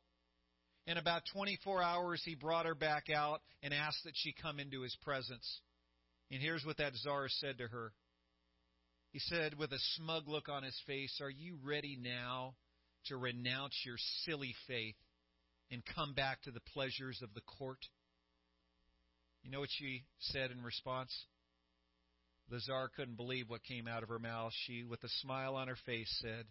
[0.85, 4.81] In about 24 hours, he brought her back out and asked that she come into
[4.81, 5.61] his presence.
[6.31, 7.93] And here's what that czar said to her.
[9.11, 12.55] He said, with a smug look on his face, Are you ready now
[13.05, 14.95] to renounce your silly faith
[15.71, 17.79] and come back to the pleasures of the court?
[19.43, 21.13] You know what she said in response?
[22.49, 24.51] The czar couldn't believe what came out of her mouth.
[24.65, 26.45] She, with a smile on her face, said,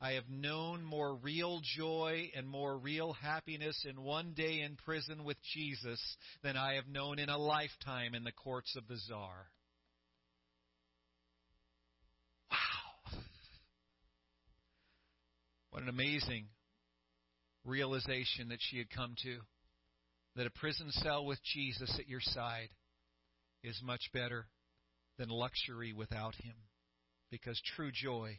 [0.00, 5.24] I have known more real joy and more real happiness in one day in prison
[5.24, 6.00] with Jesus
[6.42, 9.46] than I have known in a lifetime in the courts of the czar.
[12.50, 13.18] Wow.
[15.70, 16.46] What an amazing
[17.64, 19.38] realization that she had come to.
[20.36, 22.68] That a prison cell with Jesus at your side
[23.62, 24.46] is much better
[25.18, 26.54] than luxury without Him.
[27.30, 28.38] Because true joy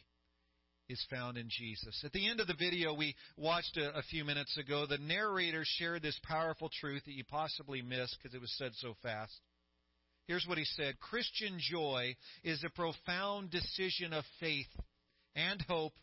[0.90, 2.04] is found in Jesus.
[2.04, 5.64] At the end of the video we watched a, a few minutes ago, the narrator
[5.66, 9.40] shared this powerful truth that you possibly missed because it was said so fast.
[10.28, 14.68] Here's what he said Christian joy is a profound decision of faith
[15.36, 15.94] and hope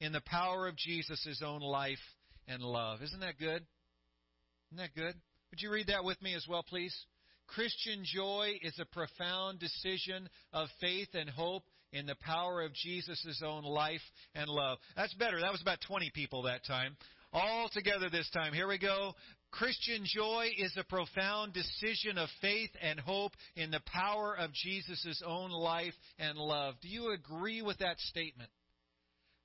[0.00, 1.98] in the power of Jesus' own life
[2.46, 3.02] and love.
[3.02, 3.64] Isn't that good?
[4.70, 5.14] Isn't that good?
[5.54, 6.92] Would you read that with me as well, please?
[7.46, 11.62] Christian joy is a profound decision of faith and hope
[11.92, 14.00] in the power of Jesus' own life
[14.34, 14.78] and love.
[14.96, 15.40] That's better.
[15.40, 16.96] That was about 20 people that time.
[17.32, 18.52] All together this time.
[18.52, 19.12] Here we go.
[19.52, 25.22] Christian joy is a profound decision of faith and hope in the power of Jesus'
[25.24, 26.74] own life and love.
[26.82, 28.50] Do you agree with that statement?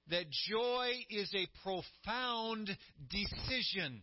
[0.10, 2.76] That joy is a profound
[3.12, 4.02] decision.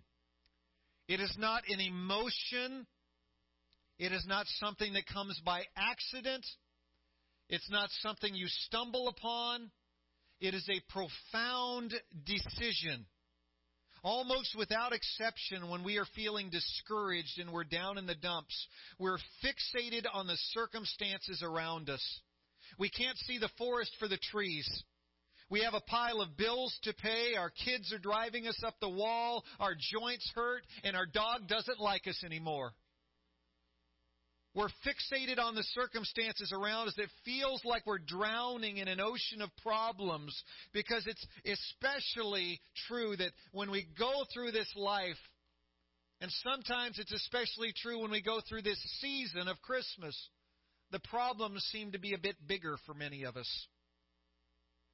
[1.09, 2.87] It is not an emotion.
[3.99, 6.45] It is not something that comes by accident.
[7.49, 9.71] It's not something you stumble upon.
[10.41, 13.07] It is a profound decision.
[14.03, 18.67] Almost without exception, when we are feeling discouraged and we're down in the dumps,
[18.99, 22.21] we're fixated on the circumstances around us.
[22.79, 24.69] We can't see the forest for the trees.
[25.49, 27.35] We have a pile of bills to pay.
[27.39, 29.45] Our kids are driving us up the wall.
[29.61, 32.73] Our joints hurt, and our dog doesn't like us anymore.
[34.55, 36.95] We're fixated on the circumstances around us.
[36.97, 40.35] It feels like we're drowning in an ocean of problems
[40.73, 45.19] because it's especially true that when we go through this life,
[46.23, 50.17] and sometimes it's especially true when we go through this season of Christmas,
[50.91, 53.67] the problems seem to be a bit bigger for many of us.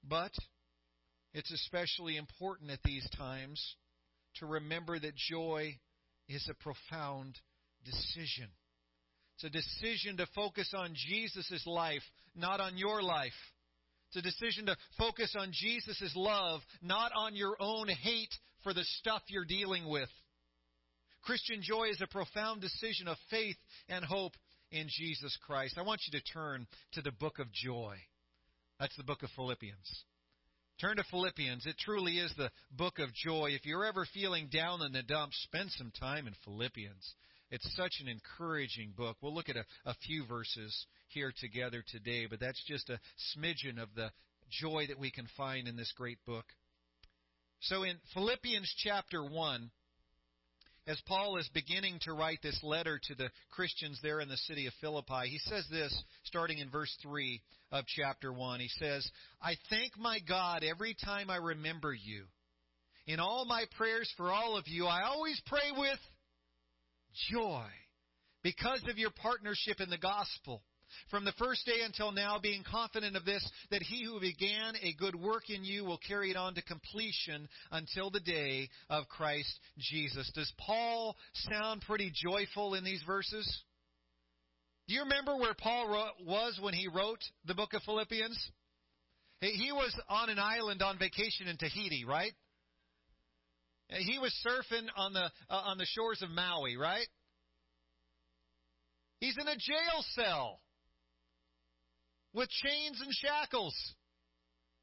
[0.05, 0.33] But
[1.35, 3.77] it's especially important at these times
[4.37, 5.79] to remember that joy
[6.29, 7.38] is a profound
[7.85, 8.49] decision.
[9.35, 12.03] It's a decision to focus on Jesus' life,
[12.35, 13.33] not on your life.
[14.09, 18.85] It's a decision to focus on Jesus' love, not on your own hate for the
[18.99, 20.09] stuff you're dealing with.
[21.23, 23.57] Christian joy is a profound decision of faith
[23.88, 24.33] and hope
[24.71, 25.79] in Jesus Christ.
[25.79, 27.97] I want you to turn to the book of joy.
[28.83, 30.05] That's the book of Philippians.
[30.81, 31.66] Turn to Philippians.
[31.66, 33.51] It truly is the book of joy.
[33.53, 37.14] If you're ever feeling down in the dumps, spend some time in Philippians.
[37.53, 39.18] It's such an encouraging book.
[39.21, 42.99] We'll look at a, a few verses here together today, but that's just a
[43.37, 44.11] smidgen of the
[44.51, 46.47] joy that we can find in this great book.
[47.61, 49.71] So in Philippians chapter 1,
[50.87, 54.66] as Paul is beginning to write this letter to the Christians there in the city
[54.66, 57.40] of Philippi, he says this, starting in verse 3
[57.71, 58.61] of chapter 1.
[58.61, 59.09] He says,
[59.40, 62.25] I thank my God every time I remember you.
[63.07, 65.99] In all my prayers for all of you, I always pray with
[67.31, 67.66] joy
[68.42, 70.62] because of your partnership in the gospel
[71.11, 74.94] from the first day until now, being confident of this, that he who began a
[74.94, 79.59] good work in you will carry it on to completion until the day of Christ
[79.78, 80.31] Jesus.
[80.35, 81.16] Does Paul
[81.50, 83.62] sound pretty joyful in these verses?
[84.88, 88.38] Do you remember where Paul was when he wrote the book of Philippians?
[89.40, 92.33] He was on an island on vacation in Tahiti, right?
[93.88, 97.07] He was surfing on the uh, on the shores of Maui, right?
[99.20, 100.61] He's in a jail cell
[102.35, 103.75] with chains and shackles.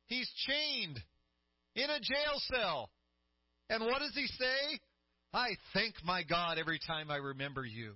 [0.08, 1.00] He's chained
[1.76, 2.90] in a jail cell.
[3.70, 4.80] And what does he say?
[5.34, 7.94] I thank my God every time I remember you.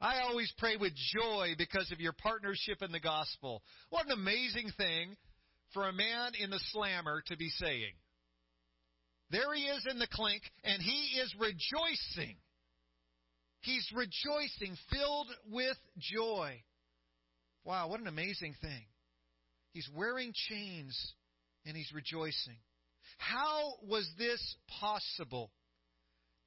[0.00, 3.62] I always pray with joy because of your partnership in the gospel.
[3.90, 5.16] What an amazing thing
[5.72, 7.92] for a man in the slammer to be saying.
[9.30, 12.36] There he is in the clink, and he is rejoicing.
[13.60, 16.62] He's rejoicing, filled with joy.
[17.64, 18.84] Wow, what an amazing thing.
[19.72, 21.14] He's wearing chains
[21.64, 22.58] and he's rejoicing.
[23.18, 25.50] How was this possible?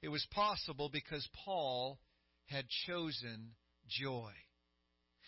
[0.02, 1.98] It was possible because Paul
[2.46, 3.50] had chosen
[3.88, 4.32] joy.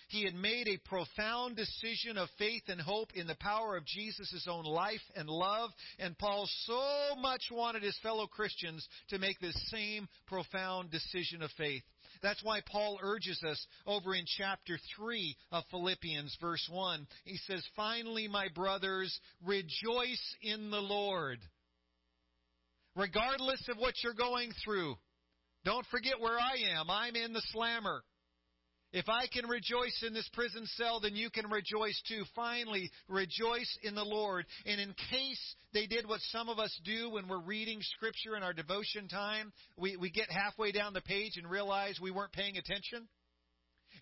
[0.09, 4.47] He had made a profound decision of faith and hope in the power of Jesus'
[4.49, 9.55] own life and love, and Paul so much wanted his fellow Christians to make this
[9.71, 11.85] same profound decision of faith.
[12.23, 17.07] That's why Paul urges us over in chapter 3 of Philippians, verse 1.
[17.25, 21.39] He says, Finally, my brothers, rejoice in the Lord.
[22.97, 24.97] Regardless of what you're going through,
[25.65, 26.91] don't forget where I am.
[26.91, 28.03] I'm in the slammer.
[28.93, 32.25] If I can rejoice in this prison cell, then you can rejoice too.
[32.35, 34.47] Finally, rejoice in the Lord.
[34.67, 38.43] And in case they did what some of us do when we're reading Scripture in
[38.43, 42.57] our devotion time, we, we get halfway down the page and realize we weren't paying
[42.57, 43.07] attention.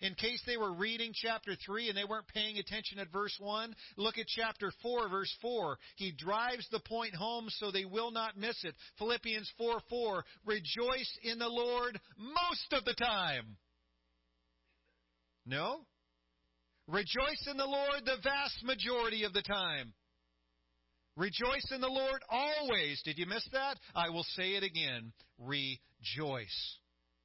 [0.01, 3.75] In case they were reading chapter 3 and they weren't paying attention at verse 1,
[3.97, 5.77] look at chapter 4, verse 4.
[5.97, 8.75] He drives the point home so they will not miss it.
[8.97, 10.25] Philippians 4 4.
[10.45, 13.57] Rejoice in the Lord most of the time.
[15.49, 15.79] No?
[16.87, 19.93] Rejoice in the Lord the vast majority of the time.
[21.17, 23.01] Rejoice in the Lord always.
[23.03, 23.77] Did you miss that?
[23.95, 25.11] I will say it again.
[25.39, 26.77] Rejoice.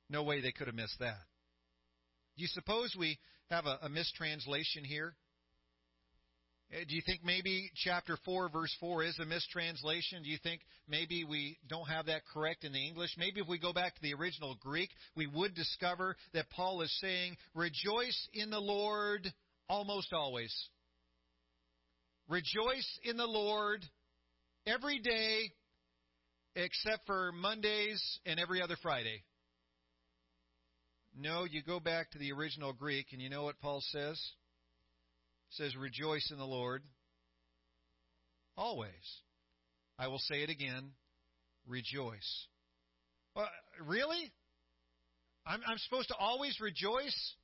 [0.09, 1.21] No way they could have missed that.
[2.37, 3.19] Do you suppose we
[3.51, 5.15] have a, a mistranslation here?
[6.75, 10.23] Uh, do you think maybe chapter 4, verse 4 is a mistranslation?
[10.23, 13.11] Do you think maybe we don't have that correct in the English?
[13.17, 16.93] Maybe if we go back to the original Greek, we would discover that Paul is
[17.01, 19.33] saying, Rejoice in the Lord
[19.69, 20.53] almost always.
[22.29, 23.85] Rejoice in the Lord
[24.67, 25.51] every day
[26.57, 29.23] except for Mondays and every other Friday.
[31.17, 34.21] No, you go back to the original Greek, and you know what Paul says?
[35.57, 36.83] Says, Rejoice in the Lord
[38.57, 38.93] always.
[39.99, 40.91] I will say it again
[41.67, 42.47] rejoice.
[43.35, 43.49] Well,
[43.87, 44.33] really?
[45.47, 47.35] I'm, I'm supposed to always rejoice,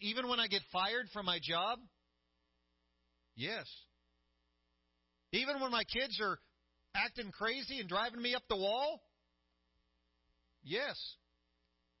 [0.00, 1.78] even when I get fired from my job?
[3.36, 3.66] Yes.
[5.32, 6.38] Even when my kids are
[6.94, 9.00] acting crazy and driving me up the wall?
[10.62, 10.98] Yes.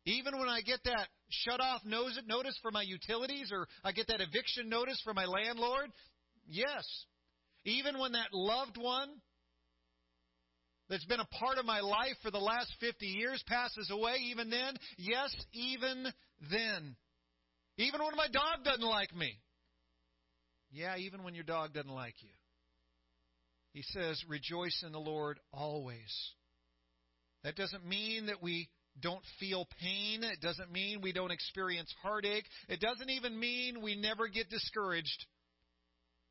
[0.06, 4.20] Even when I get that shut off notice for my utilities or I get that
[4.20, 5.90] eviction notice from my landlord?
[6.46, 6.84] Yes.
[7.64, 9.08] Even when that loved one
[10.88, 14.50] that's been a part of my life for the last 50 years passes away, even
[14.50, 14.74] then?
[14.96, 16.06] Yes, even
[16.50, 16.96] then.
[17.76, 19.38] Even when my dog doesn't like me.
[20.72, 22.30] Yeah, even when your dog doesn't like you.
[23.72, 26.34] He says, Rejoice in the Lord always.
[27.44, 28.68] That doesn't mean that we
[29.00, 30.24] don't feel pain.
[30.24, 32.44] It doesn't mean we don't experience heartache.
[32.68, 35.26] It doesn't even mean we never get discouraged.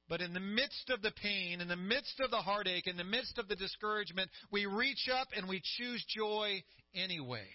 [0.07, 3.03] But in the midst of the pain, in the midst of the heartache, in the
[3.03, 6.63] midst of the discouragement, we reach up and we choose joy
[6.95, 7.47] anyway.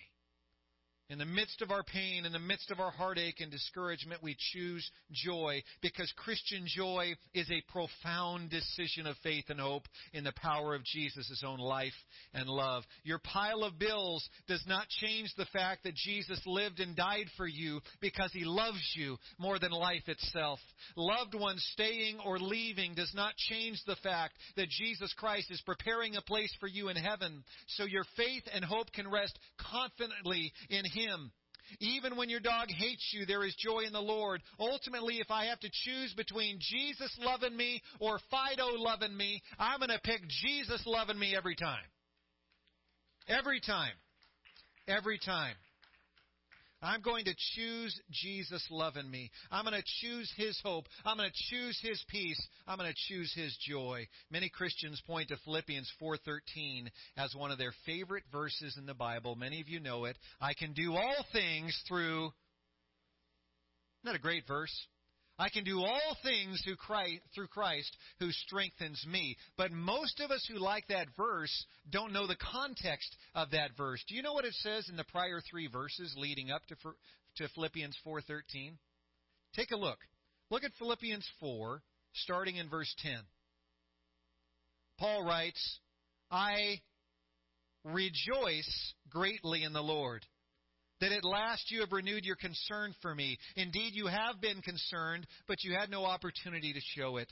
[1.11, 4.35] In the midst of our pain, in the midst of our heartache and discouragement, we
[4.53, 9.83] choose joy because Christian joy is a profound decision of faith and hope
[10.15, 11.93] in the power of Jesus' own life
[12.33, 12.85] and love.
[13.03, 17.47] Your pile of bills does not change the fact that Jesus lived and died for
[17.47, 20.59] you because he loves you more than life itself.
[20.97, 26.17] Loved ones staying or leaving does not change the fact that Jesus Christ is preparing
[26.17, 30.87] a place for you in heaven so your faith and hope can rest confidently in
[30.95, 31.33] him.
[31.81, 34.43] Even when your dog hates you, there is joy in the Lord.
[34.61, 39.81] Ultimately, if I have to choose between Jesus loving me or Fido loving me, I'm
[39.81, 41.85] going to pick Jesus loving me every time.
[43.29, 43.95] Every time.
[44.87, 45.55] Every time.
[46.85, 49.31] I'm going to choose Jesus loving me.
[49.51, 50.85] I'm going to choose His hope.
[51.05, 52.41] I'm going to choose His peace.
[52.67, 54.07] I'm going to choose His joy.
[54.31, 59.35] Many Christians point to Philippians 4:13 as one of their favorite verses in the Bible.
[59.35, 60.17] Many of you know it.
[60.41, 62.27] I can do all things through.
[62.27, 62.33] Isn't
[64.05, 64.87] that a great verse?
[65.39, 69.37] I can do all things through Christ, through Christ who strengthens me.
[69.57, 74.03] But most of us who like that verse don't know the context of that verse.
[74.07, 76.77] Do you know what it says in the prior three verses leading up to,
[77.37, 78.77] to Philippians 4:13?
[79.55, 79.99] Take a look.
[80.51, 81.83] Look at Philippians 4,
[82.13, 83.15] starting in verse 10.
[84.99, 85.81] Paul writes,
[86.31, 86.81] I
[87.85, 90.25] rejoice greatly in the Lord
[91.01, 93.39] that at last you have renewed your concern for me.
[93.57, 97.31] Indeed, you have been concerned, but you had no opportunity to show it.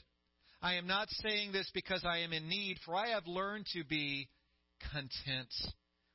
[0.61, 3.85] I am not saying this because I am in need, for I have learned to
[3.85, 4.29] be
[4.93, 5.53] content.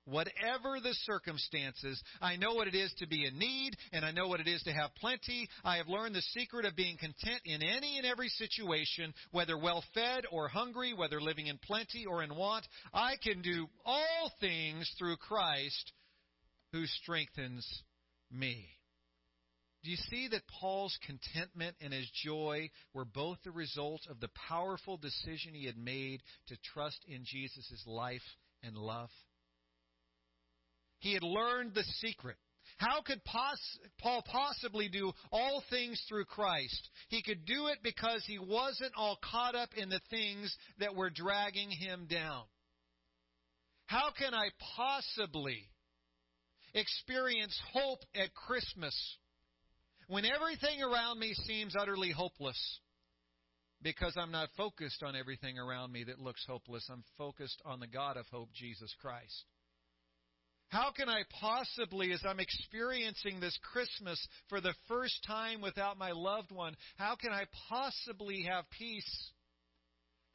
[0.06, 4.30] Whatever the circumstances, I know what it is to be in need, and I know
[4.30, 5.50] what it is to have plenty.
[5.66, 9.84] I have learned the secret of being content in any and every situation, whether well
[9.94, 12.66] fed or hungry, whether living in plenty or in want.
[12.94, 15.92] I can do all things through Christ
[16.72, 17.66] who strengthens
[18.32, 18.66] me.
[19.84, 24.30] Do you see that Paul's contentment and his joy were both the result of the
[24.50, 28.22] powerful decision he had made to trust in Jesus' life
[28.64, 29.12] and love?
[31.00, 32.38] He had learned the secret.
[32.80, 36.90] How could Paul possibly do all things through Christ?
[37.08, 41.10] He could do it because he wasn't all caught up in the things that were
[41.10, 42.44] dragging him down.
[43.86, 45.70] How can I possibly
[46.78, 48.96] experience hope at Christmas
[50.08, 52.80] when everything around me seems utterly hopeless
[53.82, 56.88] because I'm not focused on everything around me that looks hopeless.
[56.92, 59.46] I'm focused on the God of hope, Jesus Christ.
[60.70, 66.12] How can I possibly, as I'm experiencing this Christmas for the first time without my
[66.12, 69.32] loved one, how can I possibly have peace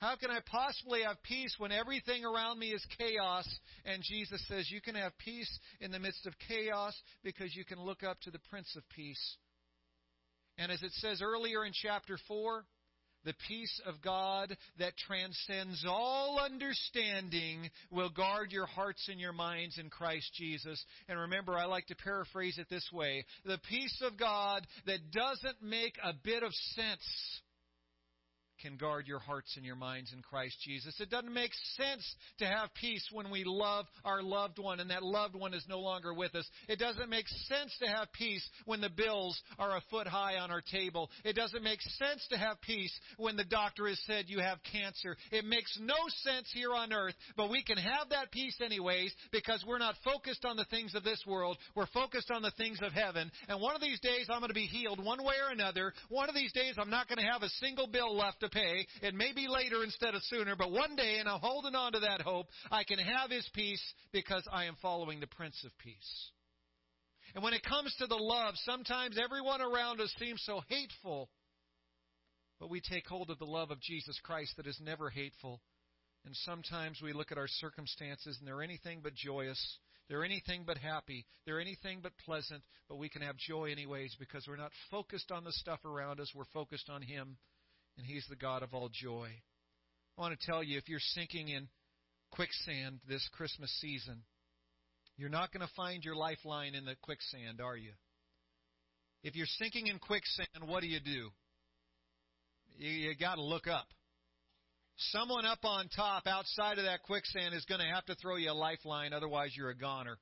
[0.02, 3.48] how can I possibly have peace when everything around me is chaos?
[3.84, 5.48] And Jesus says, You can have peace
[5.80, 6.92] in the midst of chaos
[7.22, 9.36] because you can look up to the Prince of Peace.
[10.58, 12.64] And as it says earlier in chapter 4,
[13.24, 19.78] the peace of God that transcends all understanding will guard your hearts and your minds
[19.78, 20.84] in Christ Jesus.
[21.08, 25.62] And remember, I like to paraphrase it this way the peace of God that doesn't
[25.62, 27.40] make a bit of sense
[28.62, 30.98] can guard your hearts and your minds in Christ Jesus.
[31.00, 35.02] It doesn't make sense to have peace when we love our loved one and that
[35.02, 36.48] loved one is no longer with us.
[36.68, 40.50] It doesn't make sense to have peace when the bills are a foot high on
[40.50, 41.10] our table.
[41.24, 45.16] It doesn't make sense to have peace when the doctor has said you have cancer.
[45.32, 49.64] It makes no sense here on earth, but we can have that peace anyways because
[49.66, 51.58] we're not focused on the things of this world.
[51.74, 53.30] We're focused on the things of heaven.
[53.48, 55.92] And one of these days I'm going to be healed one way or another.
[56.08, 58.86] One of these days I'm not going to have a single bill left to pay.
[59.02, 62.00] It may be later instead of sooner, but one day, and I'm holding on to
[62.00, 63.82] that hope, I can have His peace
[64.12, 66.30] because I am following the Prince of Peace.
[67.34, 71.30] And when it comes to the love, sometimes everyone around us seems so hateful.
[72.60, 75.60] But we take hold of the love of Jesus Christ that is never hateful.
[76.24, 79.58] And sometimes we look at our circumstances and they're anything but joyous.
[80.08, 81.26] They're anything but happy.
[81.46, 82.62] They're anything but pleasant.
[82.88, 86.30] But we can have joy anyways because we're not focused on the stuff around us.
[86.34, 87.36] We're focused on Him
[87.96, 89.28] and He's the God of all joy.
[90.16, 91.68] I want to tell you if you're sinking in
[92.30, 94.22] quicksand this Christmas season,
[95.16, 97.92] you're not going to find your lifeline in the quicksand, are you?
[99.22, 101.30] If you're sinking in quicksand, what do you do?
[102.78, 103.86] You, you got to look up.
[105.10, 108.50] Someone up on top, outside of that quicksand, is going to have to throw you
[108.50, 110.18] a lifeline, otherwise, you're a goner.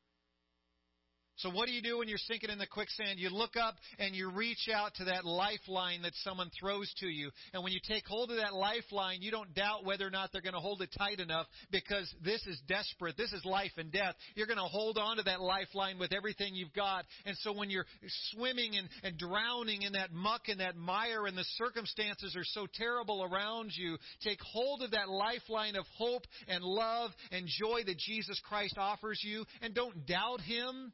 [1.36, 3.18] So what do you do when you're sinking in the quicksand?
[3.18, 7.30] You look up and you reach out to that lifeline that someone throws to you.
[7.54, 10.42] And when you take hold of that lifeline, you don't doubt whether or not they're
[10.42, 13.16] going to hold it tight enough because this is desperate.
[13.16, 14.14] This is life and death.
[14.34, 17.06] You're going to hold on to that lifeline with everything you've got.
[17.24, 17.86] And so when you're
[18.32, 22.66] swimming and, and drowning in that muck and that mire and the circumstances are so
[22.74, 27.98] terrible around you, take hold of that lifeline of hope and love and joy that
[27.98, 30.92] Jesus Christ offers you and don't doubt Him.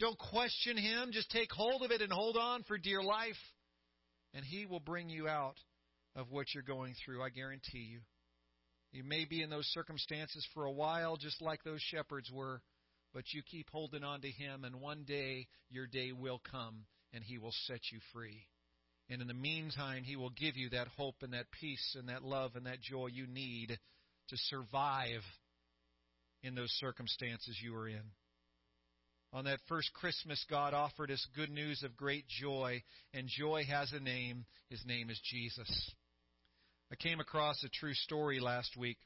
[0.00, 1.10] Don't question Him.
[1.12, 3.36] Just take hold of it and hold on for dear life.
[4.32, 5.56] And He will bring you out
[6.16, 8.00] of what you're going through, I guarantee you.
[8.92, 12.62] You may be in those circumstances for a while, just like those shepherds were,
[13.12, 17.22] but you keep holding on to Him, and one day your day will come, and
[17.22, 18.46] He will set you free.
[19.10, 22.24] And in the meantime, He will give you that hope and that peace and that
[22.24, 23.78] love and that joy you need
[24.28, 25.22] to survive
[26.42, 28.02] in those circumstances you are in.
[29.32, 32.82] On that first Christmas, God offered us good news of great joy,
[33.14, 34.44] and joy has a name.
[34.70, 35.92] His name is Jesus.
[36.90, 38.98] I came across a true story last week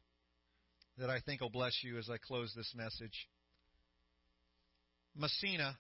[0.97, 3.29] that I think will bless you as I close this message.
[5.15, 5.77] Massena,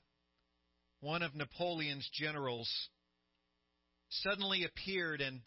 [1.00, 2.70] one of Napoleon's generals,
[4.10, 5.40] suddenly appeared, and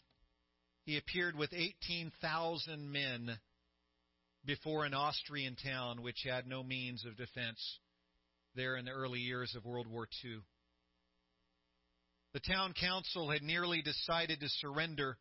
[0.82, 3.38] he appeared with 18,000 men
[4.44, 7.78] before an Austrian town which had no means of defense
[8.58, 10.40] there in the early years of World War II.
[12.34, 15.16] The town council had nearly decided to surrender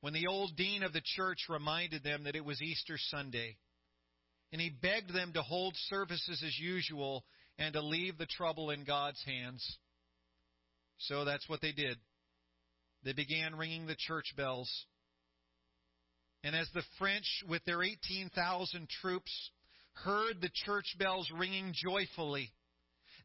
[0.00, 3.56] when the old dean of the church reminded them that it was Easter Sunday.
[4.52, 7.24] And he begged them to hold services as usual
[7.58, 9.78] and to leave the trouble in God's hands.
[10.98, 11.98] So that's what they did.
[13.04, 14.70] They began ringing the church bells.
[16.44, 19.50] And as the French, with their 18,000 troops,
[19.94, 22.50] heard the church bells ringing joyfully.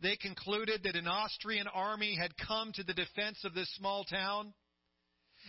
[0.01, 4.53] They concluded that an Austrian army had come to the defense of this small town.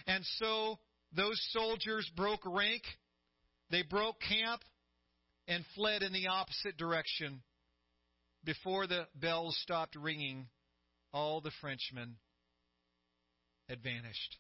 [0.07, 0.79] And so
[1.15, 2.83] those soldiers broke rank,
[3.71, 4.63] they broke camp,
[5.47, 7.43] and fled in the opposite direction.
[8.45, 10.47] Before the bells stopped ringing,
[11.13, 12.17] all the Frenchmen
[13.69, 14.39] had vanished.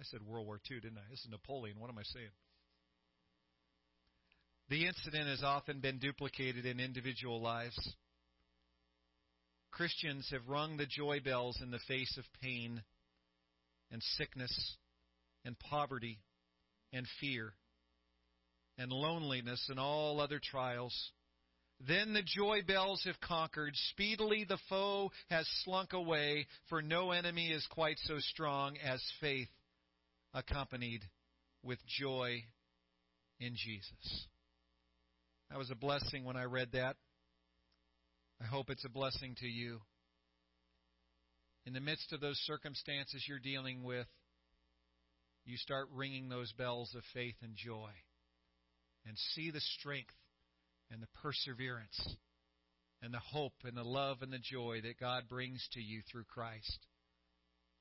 [0.00, 1.08] I said World War II, didn't I?
[1.10, 1.78] This is Napoleon.
[1.78, 2.30] What am I saying?
[4.72, 7.76] The incident has often been duplicated in individual lives.
[9.70, 12.82] Christians have rung the joy bells in the face of pain
[13.90, 14.76] and sickness
[15.44, 16.20] and poverty
[16.90, 17.52] and fear
[18.78, 20.96] and loneliness and all other trials.
[21.86, 23.74] Then the joy bells have conquered.
[23.90, 29.50] Speedily the foe has slunk away, for no enemy is quite so strong as faith
[30.32, 31.02] accompanied
[31.62, 32.42] with joy
[33.38, 34.28] in Jesus.
[35.52, 36.96] That was a blessing when I read that.
[38.40, 39.82] I hope it's a blessing to you.
[41.66, 44.06] In the midst of those circumstances you're dealing with,
[45.44, 47.90] you start ringing those bells of faith and joy
[49.06, 50.14] and see the strength
[50.90, 52.16] and the perseverance
[53.02, 56.24] and the hope and the love and the joy that God brings to you through
[56.32, 56.78] Christ.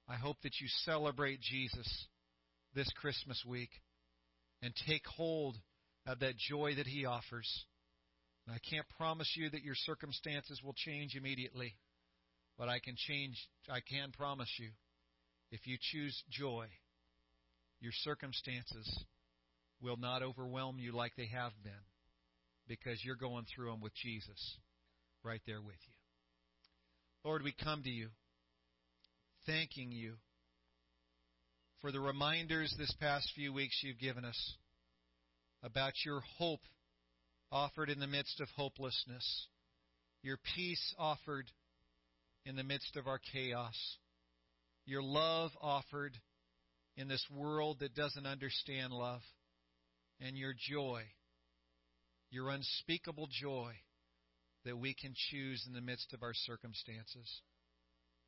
[0.09, 2.07] I hope that you celebrate Jesus
[2.75, 3.71] this Christmas week
[4.61, 5.57] and take hold
[6.05, 7.65] of that joy that He offers.
[8.47, 11.75] And I can't promise you that your circumstances will change immediately,
[12.57, 13.35] but I can change.
[13.69, 14.69] I can promise you,
[15.51, 16.67] if you choose joy,
[17.79, 19.05] your circumstances
[19.81, 21.71] will not overwhelm you like they have been,
[22.67, 24.57] because you're going through them with Jesus
[25.23, 25.93] right there with you.
[27.23, 28.09] Lord, we come to you,
[29.45, 30.13] thanking you
[31.81, 34.55] for the reminders this past few weeks you've given us
[35.63, 36.61] about your hope
[37.51, 39.47] offered in the midst of hopelessness,
[40.23, 41.45] your peace offered
[42.45, 43.75] in the midst of our chaos,
[44.85, 46.17] your love offered
[46.97, 49.21] in this world that doesn't understand love,
[50.19, 51.03] and your joy,
[52.29, 53.73] your unspeakable joy
[54.65, 57.41] that we can choose in the midst of our circumstances.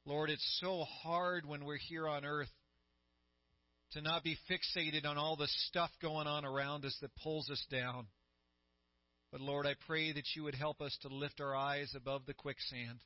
[0.05, 2.49] Lord, it's so hard when we're here on earth
[3.93, 7.63] to not be fixated on all the stuff going on around us that pulls us
[7.71, 8.07] down.
[9.31, 12.33] But Lord, I pray that you would help us to lift our eyes above the
[12.33, 12.99] quicksand.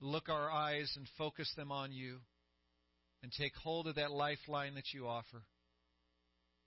[0.00, 2.18] Look our eyes and focus them on you
[3.22, 5.44] and take hold of that lifeline that you offer.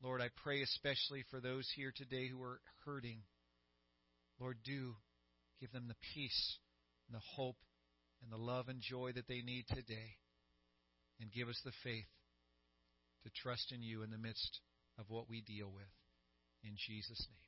[0.01, 3.19] Lord, I pray especially for those here today who are hurting.
[4.39, 4.95] Lord, do
[5.59, 6.57] give them the peace
[7.07, 7.57] and the hope
[8.21, 10.17] and the love and joy that they need today.
[11.19, 12.05] And give us the faith
[13.25, 14.61] to trust in you in the midst
[14.99, 15.89] of what we deal with.
[16.63, 17.44] In Jesus' name.